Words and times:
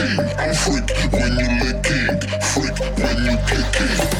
I'm 0.00 0.54
freak 0.54 0.90
when 1.12 1.32
you 1.40 1.48
licking. 1.64 2.20
Freak 2.40 2.78
when 2.98 3.24
you 3.24 3.36
kicking. 3.48 4.17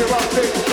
pela 0.00 0.18
frente. 0.18 0.69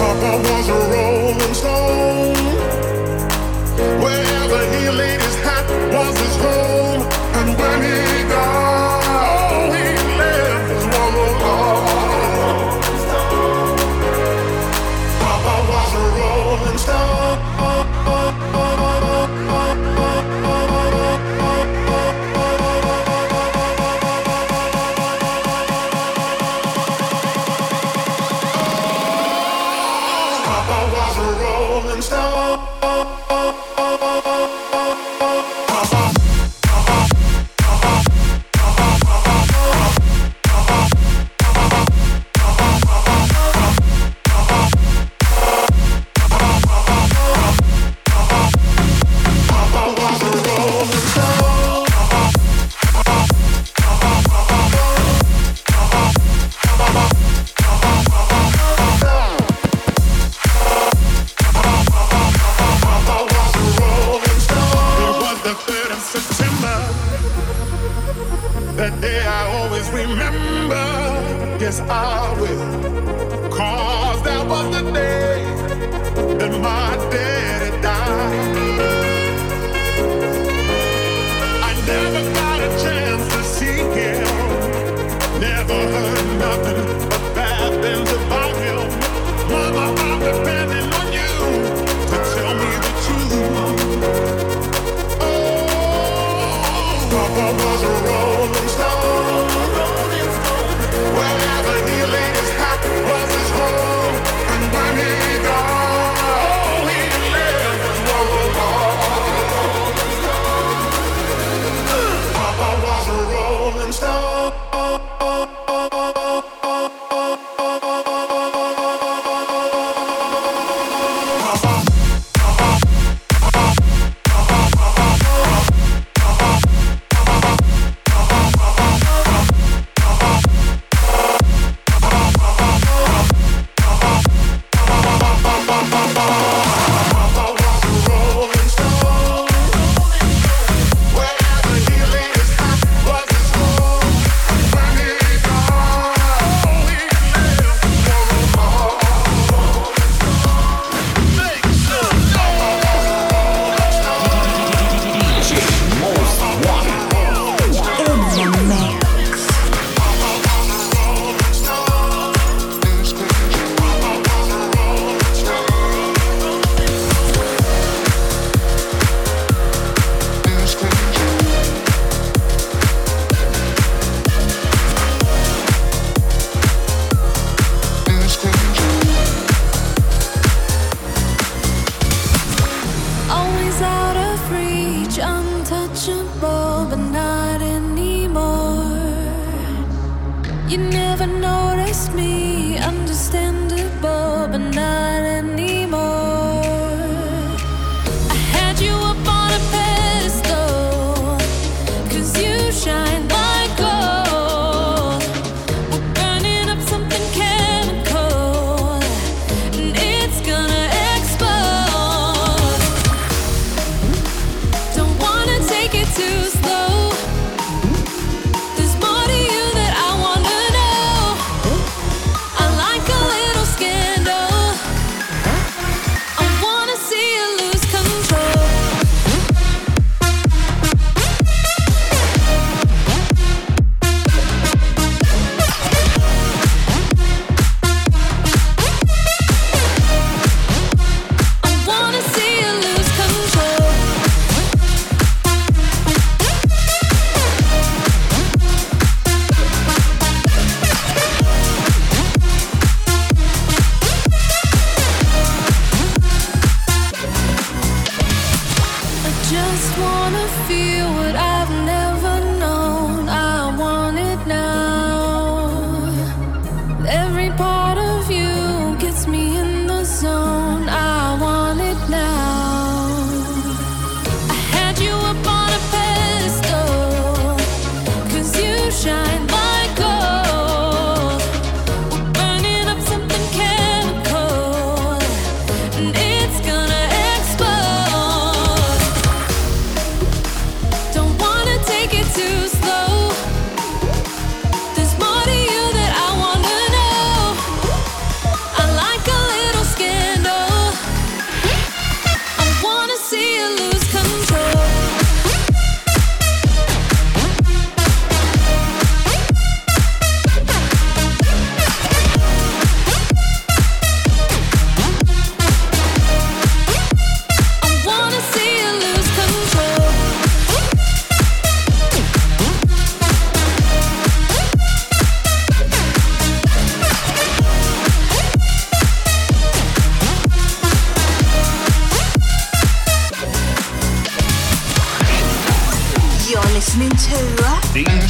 Papa 0.00 0.38
was 0.38 0.68
a 0.70 0.72
rolling 0.72 1.54
stone. 1.54 2.29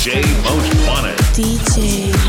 DJ 0.01 0.23
Most 0.43 0.89
Wanted. 0.89 1.19
DJ 1.37 2.20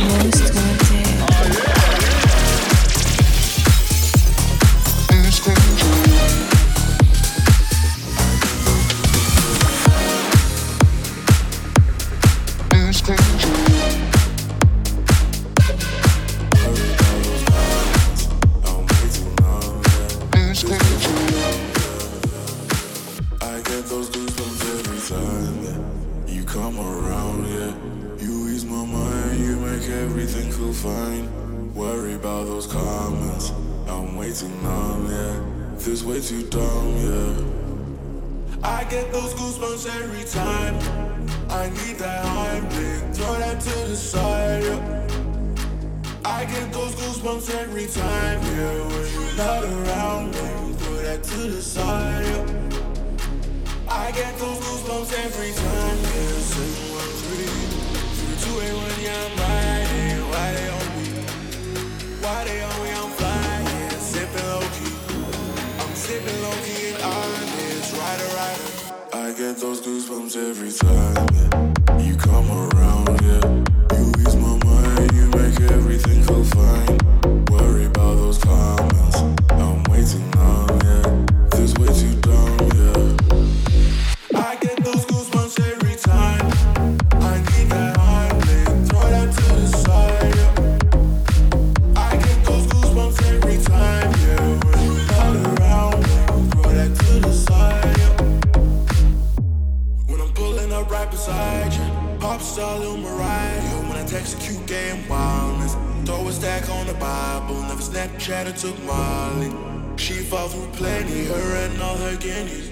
Or 108.30 108.52
took 108.52 108.78
Molly. 108.84 109.52
She 109.98 110.14
fall 110.14 110.48
through 110.48 110.68
plenty, 110.74 111.26
her 111.26 111.56
and 111.66 111.82
all 111.82 111.98
her 111.98 112.16
guineas. 112.18 112.70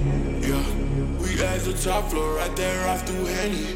Yeah, 0.48 0.64
we 1.18 1.42
at 1.42 1.62
the 1.62 1.74
top 1.74 2.12
floor, 2.12 2.36
right 2.36 2.56
there 2.56 2.88
off 2.88 3.02
through 3.08 3.26
Henny. 3.26 3.76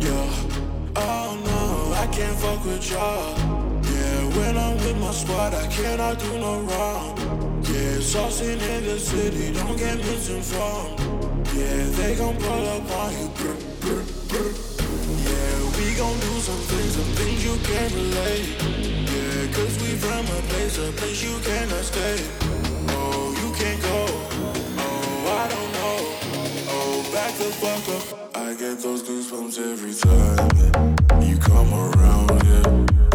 Yeah, 0.00 0.92
oh 0.96 1.32
no, 1.46 1.94
I 1.94 2.06
can't 2.12 2.38
fuck 2.38 2.62
with 2.66 2.90
y'all. 2.90 3.38
Yeah, 3.38 4.36
when 4.36 4.58
I'm 4.58 4.76
with 4.76 4.98
my 5.00 5.12
squad, 5.12 5.54
I 5.54 5.66
cannot 5.68 6.18
do 6.18 6.38
no 6.38 6.60
wrong. 6.60 7.16
Yeah, 7.72 8.04
saucing 8.04 8.60
in 8.60 8.84
the 8.84 8.98
city, 8.98 9.54
don't 9.54 9.78
get 9.78 9.96
misinformed. 9.96 11.00
Yeah, 11.56 11.84
they 11.96 12.16
gon' 12.16 12.36
pull 12.36 12.68
up 12.68 12.90
on 13.00 13.12
you. 13.12 13.28
Brr, 13.38 13.56
brr, 13.80 14.02
brr. 14.28 14.52
Yeah, 15.24 15.78
we 15.78 15.96
gon' 15.96 16.20
do 16.20 16.32
some 16.44 16.62
things, 16.68 16.92
some 16.96 17.12
things 17.16 17.42
you 17.42 17.56
can't 17.64 17.94
relate. 17.94 18.83
Cause 19.54 19.80
we 19.80 19.94
from 19.96 20.26
a 20.26 20.40
place, 20.50 20.78
a 20.78 20.90
place 20.98 21.22
you 21.22 21.38
cannot 21.38 21.84
stay. 21.84 22.16
Oh, 22.88 23.30
you 23.40 23.54
can't 23.54 23.80
go. 23.82 24.06
Oh, 24.82 25.40
I 25.42 25.48
don't 25.48 25.70
know. 25.76 25.96
Oh, 26.74 27.10
back 27.12 27.32
the 27.38 27.50
fuck 27.62 27.88
up. 27.94 28.36
I 28.36 28.54
get 28.54 28.80
those 28.80 29.04
goosebumps 29.04 29.58
every 29.60 29.94
time. 29.94 30.50
Yeah. 30.58 31.20
You 31.20 31.36
come 31.38 31.72
around, 31.72 32.30
yeah. 32.50 32.66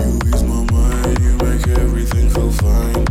You 0.02 0.16
ease 0.34 0.44
my 0.44 0.64
mind, 0.72 1.20
you 1.20 1.34
make 1.44 1.68
everything 1.78 2.30
feel 2.30 2.52
fine. 2.52 3.06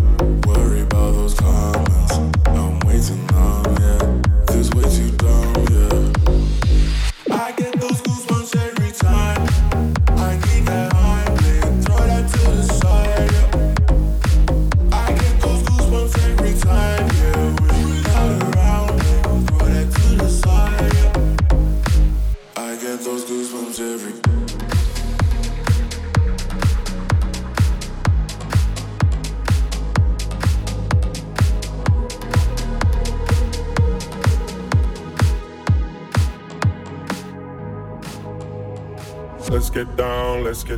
Worry 0.46 0.80
about 0.80 1.12
those 1.12 1.34
comments. 1.34 2.14
I'm 2.46 2.80
too 2.80 3.14
numb, 3.34 3.76
yeah. 3.78 3.97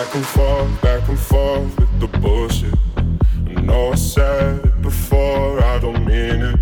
Back 0.00 0.14
and 0.14 0.26
forth, 0.26 0.80
back 0.80 1.08
and 1.10 1.18
forth 1.18 1.78
with 1.78 2.00
the 2.00 2.06
bullshit. 2.20 2.74
I 3.54 3.60
know 3.60 3.92
I 3.92 3.96
said 3.96 4.64
it 4.64 4.80
before, 4.80 5.62
I 5.62 5.78
don't 5.78 6.06
mean 6.06 6.40
it. 6.40 6.60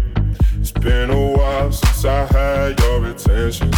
It's 0.59 0.73
been 0.73 1.11
a 1.11 1.31
while 1.37 1.71
since 1.71 2.05
I 2.05 2.25
had 2.33 2.81
your 2.81 3.07
attention. 3.07 3.78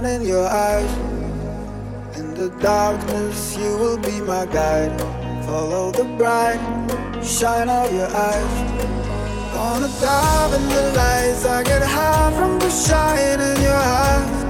Shine 0.00 0.20
in 0.20 0.26
your 0.26 0.46
eyes. 0.46 0.96
In 2.16 2.34
the 2.34 2.50
darkness, 2.60 3.56
you 3.56 3.76
will 3.76 3.98
be 3.98 4.20
my 4.20 4.46
guide. 4.46 4.98
Follow 5.44 5.90
the 5.90 6.04
bright 6.16 6.60
shine 7.22 7.68
of 7.68 7.92
your 7.92 8.08
eyes. 8.08 8.54
Wanna 9.54 9.88
dive 10.00 10.52
in 10.54 10.68
the 10.68 10.92
lights, 10.96 11.44
I 11.44 11.62
get 11.62 11.82
high 11.82 12.32
from 12.38 12.58
the 12.58 12.70
shine 12.70 13.40
in 13.40 13.60
your 13.60 13.82
eyes. 14.02 14.44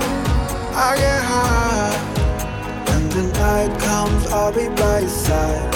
I 0.75 0.97
get 0.97 1.23
high. 1.33 1.97
When 2.87 3.09
the 3.09 3.25
night 3.39 3.73
comes, 3.81 4.27
I'll 4.29 4.53
be 4.53 4.69
by 4.81 5.01
your 5.01 5.09
side 5.09 5.75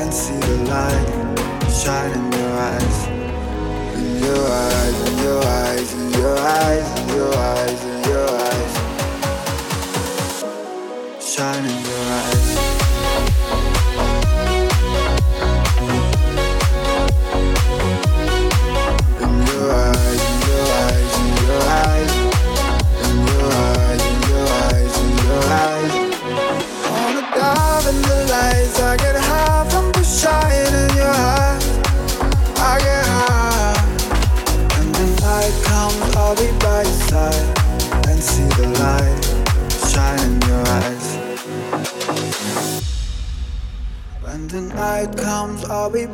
and 0.00 0.12
see 0.12 0.38
the 0.38 0.56
light 0.74 1.08
shine 1.70 2.12
in 2.12 2.32
your 2.32 2.52
eyes. 2.70 2.98
In 3.98 4.22
your 4.22 4.46
eyes, 4.64 4.96
in 5.08 5.18
your 5.24 5.42
eyes, 5.44 5.92
in 5.94 6.10
your 6.12 6.38
eyes, 6.38 7.00
in 7.00 7.08
your 7.16 7.34
eyes, 7.34 7.84
in 7.84 8.04
your 8.10 8.28
eyes. 8.30 8.43
Shine 11.36 11.64
in 11.64 11.84
your 11.84 11.98
eyes. 12.12 12.73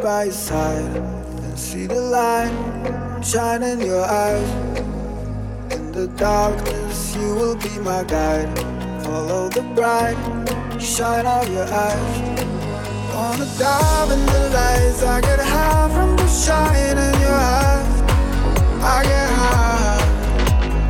By 0.03 0.25
your 0.25 0.33
side 0.33 0.97
and 0.97 1.59
see 1.59 1.87
the 1.87 2.01
light 2.01 2.53
shine 3.23 3.63
in 3.63 3.81
your 3.81 4.05
eyes. 4.05 4.51
In 5.73 5.93
the 5.93 6.07
darkness, 6.17 7.15
you 7.17 7.35
will 7.35 7.57
be 7.57 7.79
my 7.81 8.03
guide. 8.05 8.49
Follow 9.05 9.49
the 9.49 9.63
bright 9.75 10.17
shine 10.81 11.27
of 11.27 11.49
your 11.53 11.65
eyes. 11.65 12.41
Wanna 13.15 13.47
dive 13.59 14.11
in 14.11 14.25
the 14.27 14.51
lights, 14.55 15.03
I 15.03 15.21
get 15.21 15.41
high 15.41 15.89
from 15.93 16.17
the 16.17 16.29
shine 16.29 16.97
in 16.97 17.21
your 17.21 17.41
eyes. 17.59 18.03
I 18.83 19.03
get 19.03 19.31
high. 19.41 20.01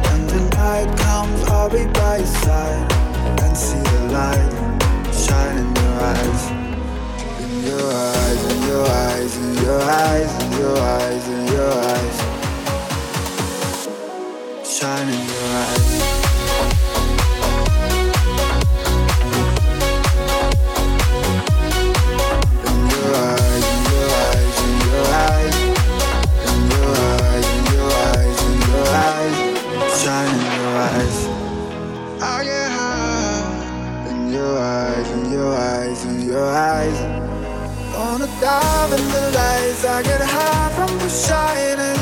When 0.04 0.26
the 0.28 0.40
night 0.56 0.98
comes, 0.98 1.42
I'll 1.48 1.68
be 1.68 1.86
by 1.98 2.18
your 2.18 2.26
side 2.26 2.92
and 3.42 3.56
see 3.56 3.80
the 3.80 4.02
light 4.12 4.52
shine 5.12 5.58
in 5.58 5.74
your 5.74 6.00
eyes. 6.12 6.42
In 7.42 7.66
your 7.66 7.92
eyes, 7.92 8.59
your 8.70 8.86
eyes, 8.86 9.36
in 9.36 9.52
your 9.64 9.82
eyes, 9.82 10.32
in 10.42 10.52
your 10.52 10.78
eyes, 10.78 11.28
in 11.28 11.46
your 11.54 11.72
eyes. 11.92 12.18
Shine 14.64 15.08
in 15.08 15.22
your 15.32 15.46
eyes. 15.60 15.88
In 22.68 22.78
your 22.94 23.10
eyes, 23.32 23.66
in 23.74 23.82
your 23.90 24.10
eyes, 24.30 24.56
in 24.66 24.74
your 24.86 25.06
eyes. 25.26 25.56
In 26.50 26.60
your 26.70 26.94
eyes, 27.26 28.38
in 28.46 28.56
your 28.70 28.86
eyes. 29.08 29.36
Shine 30.00 30.32
in 30.36 30.42
your 30.58 30.74
eyes. 30.88 31.18
I 32.22 32.24
get. 32.44 32.70
In 34.12 34.20
your 34.32 34.54
eyes, 34.58 35.08
in 35.10 35.32
your 35.32 35.52
eyes, 35.56 36.04
in 36.04 36.20
your 36.28 36.48
eyes. 36.48 37.09
Dive 38.40 38.92
in 38.92 39.06
the 39.08 39.32
lights. 39.36 39.84
I 39.84 40.02
get 40.02 40.22
high 40.22 40.70
from 40.74 40.98
the 40.98 41.10
shine 41.10 41.99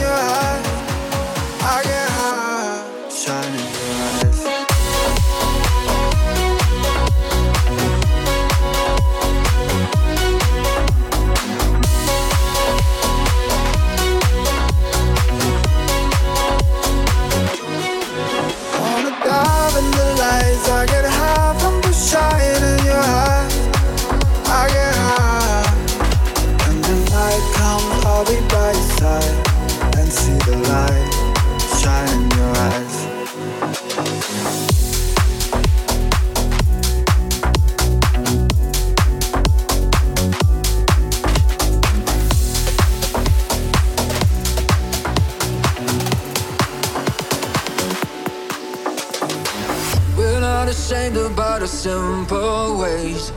not 50.59 50.66
ashamed 50.66 51.16
about 51.16 51.61
our 51.61 51.68
simple 51.68 52.79
ways. 52.79 53.33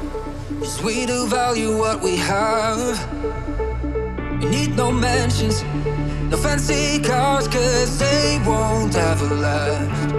Cause 0.58 0.82
we 0.82 1.06
do 1.06 1.28
value 1.28 1.78
what 1.78 2.02
we 2.02 2.16
have. 2.16 2.98
We 4.40 4.50
need 4.50 4.76
no 4.76 4.92
mansions, 4.92 5.62
no 6.32 6.38
fancy 6.38 7.00
cars, 7.00 7.48
cause 7.48 8.00
they 8.00 8.42
won't 8.44 8.96
ever 8.96 9.36
last. 9.36 10.10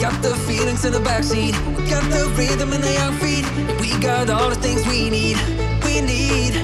Got 0.00 0.16
the 0.22 0.34
feelings 0.48 0.86
in 0.86 0.92
the 0.94 1.04
backseat, 1.10 1.54
we 1.76 1.82
got 1.90 2.04
the 2.10 2.24
rhythm 2.38 2.72
in 2.72 2.80
the 2.80 2.94
young 2.94 3.14
feet. 3.18 3.44
We 3.82 3.90
got 4.00 4.30
all 4.30 4.48
the 4.48 4.56
things 4.66 4.86
we 4.86 5.10
need, 5.10 5.36
we 5.84 6.00
need. 6.00 6.54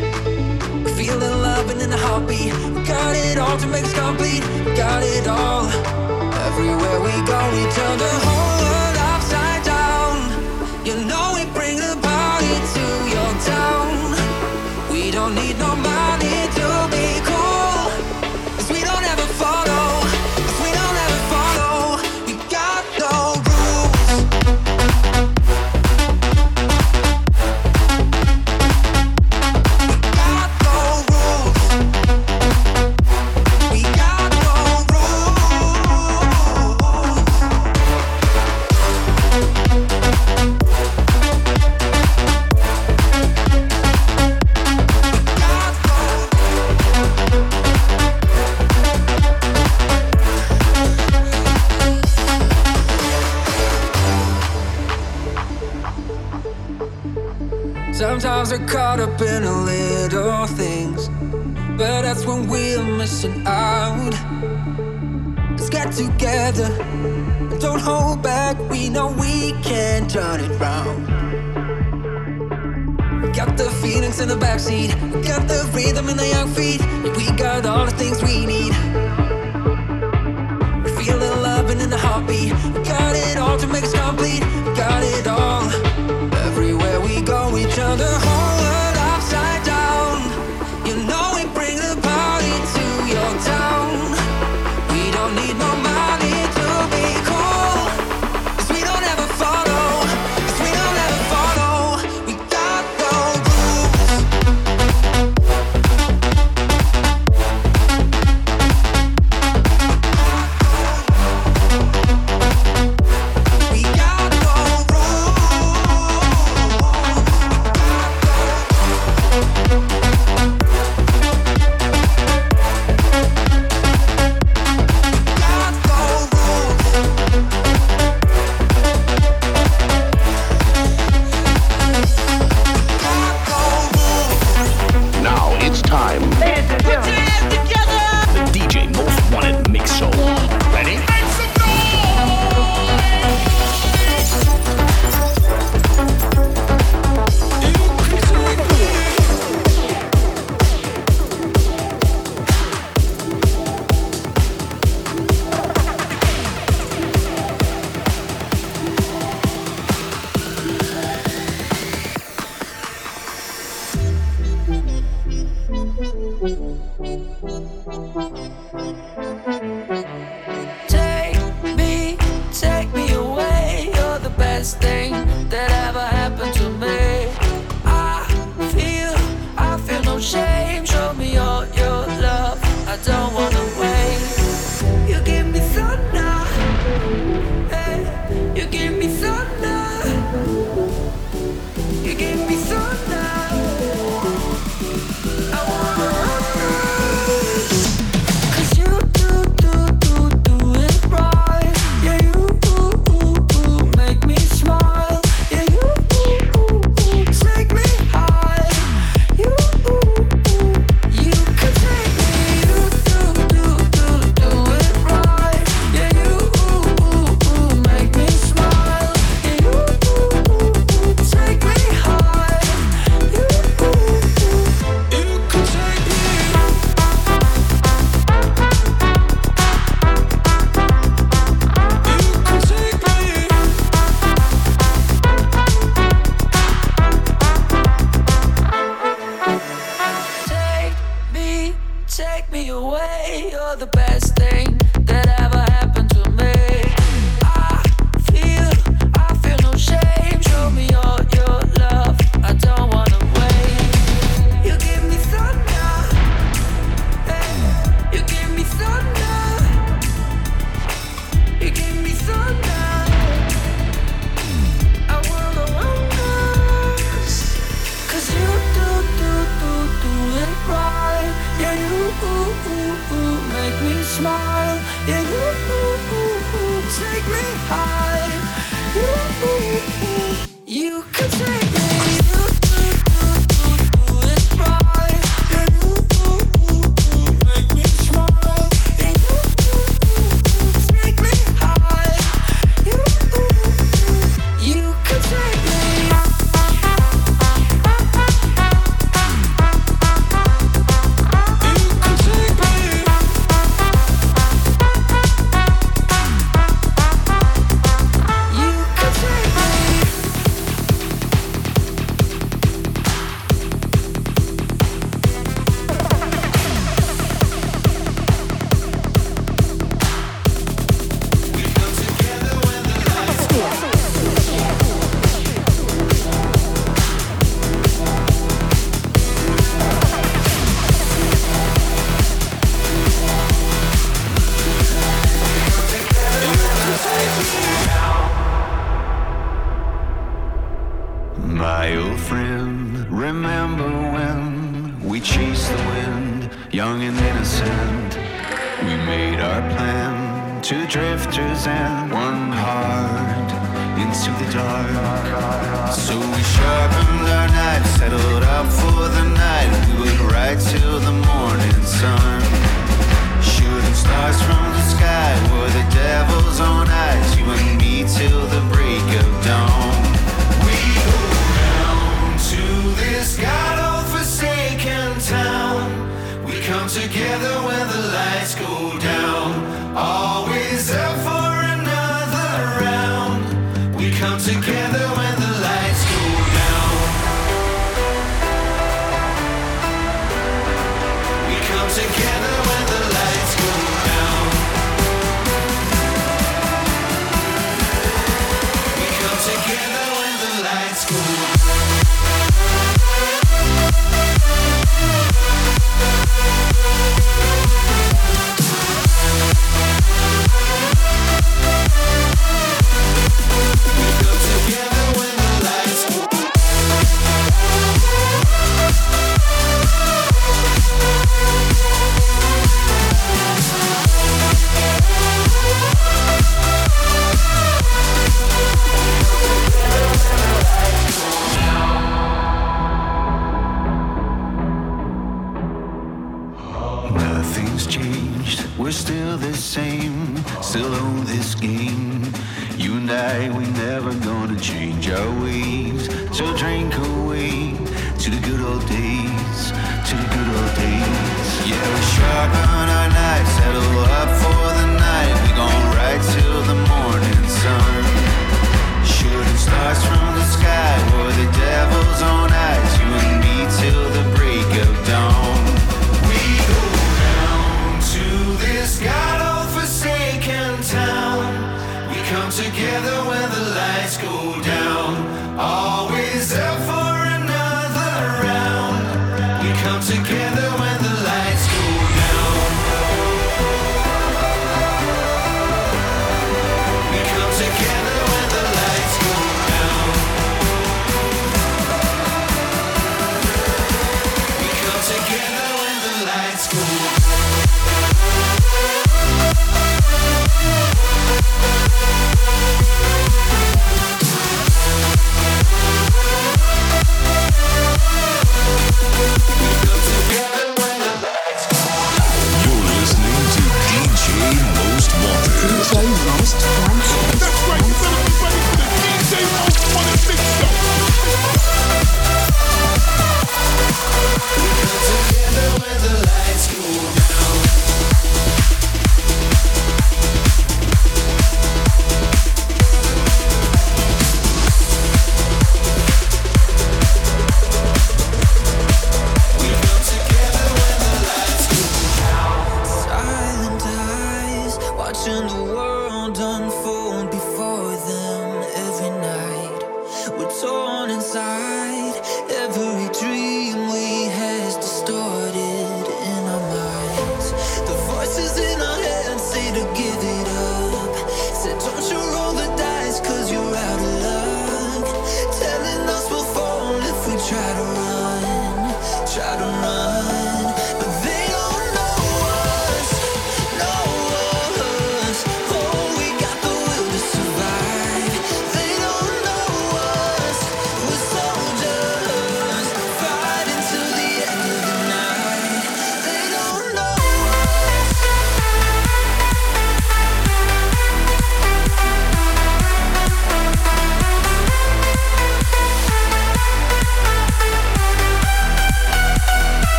We 0.85 0.90
feel 0.92 1.18
the 1.18 1.37
love 1.37 1.68
and 1.68 1.83
in 1.83 1.90
the 1.90 1.98
heartbeat. 1.98 2.55
We 2.74 2.81
got 2.85 3.14
it 3.14 3.37
all 3.37 3.59
to 3.59 3.66
make 3.66 3.85
us 3.85 3.92
complete, 3.92 4.42
we 4.64 4.74
got 4.76 5.03
it 5.03 5.26
all. 5.26 5.99
Everywhere 6.52 7.00
we 7.00 7.14
go, 7.30 7.40
we 7.54 7.62
turn 7.76 7.96
the 7.96 8.12
whole 8.26 8.58
world 8.62 8.98
upside 9.12 9.62
down. 9.64 10.16
You 10.84 10.96
know 11.06 11.39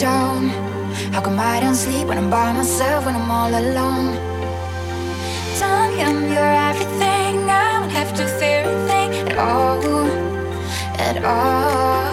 breaks. 0.00 1.12
How 1.12 1.20
come 1.20 1.38
I 1.38 1.60
don't 1.60 1.74
sleep 1.74 2.08
when 2.08 2.18
I'm 2.18 2.30
by 2.30 2.52
myself, 2.52 3.04
when 3.06 3.14
I'm 3.14 3.30
all 3.30 3.50
alone? 3.50 4.16
Tell 5.58 5.90
him 5.90 6.32
you're 6.32 6.54
everything. 6.70 7.50
I 7.50 7.80
don't 7.80 7.90
have 7.90 8.14
to 8.16 8.26
fear 8.38 8.62
a 8.64 8.86
thing 8.88 9.10
at 9.28 9.38
all, 9.38 10.06
at 10.98 11.24
all. 11.24 12.11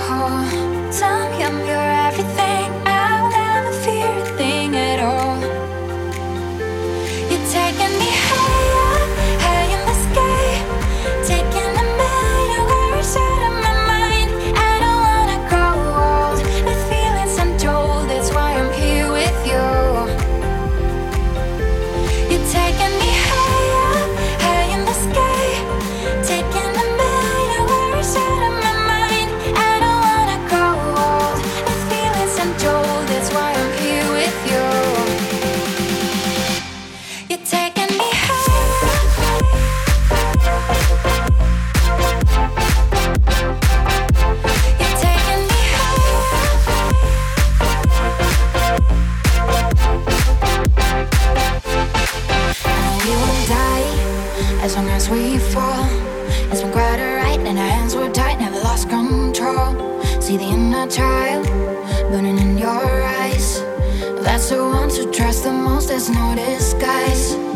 who 64.49 64.69
wants 64.69 64.97
to 64.97 65.11
trust 65.11 65.43
the 65.43 65.51
most, 65.51 65.89
there's 65.89 66.09
no 66.09 66.35
disguise. 66.35 67.48